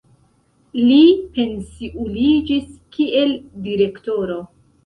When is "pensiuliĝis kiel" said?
1.35-3.37